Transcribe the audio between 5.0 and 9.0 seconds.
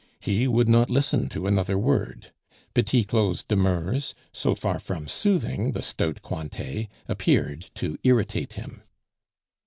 soothing the stout Cointet, appeared to irritate him.